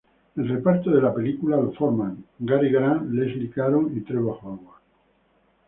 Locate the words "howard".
4.41-4.79